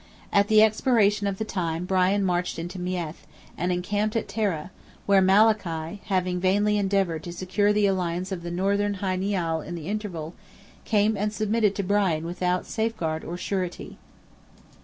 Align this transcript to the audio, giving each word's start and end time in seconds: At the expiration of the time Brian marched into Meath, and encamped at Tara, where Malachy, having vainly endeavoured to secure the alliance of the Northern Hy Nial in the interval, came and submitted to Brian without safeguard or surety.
At 0.33 0.47
the 0.47 0.63
expiration 0.63 1.27
of 1.27 1.37
the 1.37 1.45
time 1.45 1.85
Brian 1.85 2.23
marched 2.23 2.57
into 2.57 2.79
Meath, 2.79 3.27
and 3.55 3.71
encamped 3.71 4.15
at 4.15 4.27
Tara, 4.27 4.71
where 5.05 5.21
Malachy, 5.21 6.01
having 6.05 6.39
vainly 6.39 6.75
endeavoured 6.79 7.21
to 7.21 7.31
secure 7.31 7.71
the 7.71 7.85
alliance 7.85 8.31
of 8.31 8.41
the 8.41 8.49
Northern 8.49 8.95
Hy 8.95 9.15
Nial 9.15 9.61
in 9.61 9.75
the 9.75 9.87
interval, 9.87 10.33
came 10.85 11.15
and 11.15 11.31
submitted 11.31 11.75
to 11.75 11.83
Brian 11.83 12.25
without 12.25 12.65
safeguard 12.65 13.23
or 13.23 13.37
surety. 13.37 13.99